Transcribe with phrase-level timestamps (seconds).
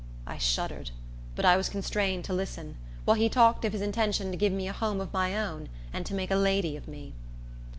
[0.25, 0.89] I shuddered;
[1.35, 4.67] but I was constrained to listen, while he talked of his intention to give me
[4.67, 7.13] a home of my own, and to make a lady of me.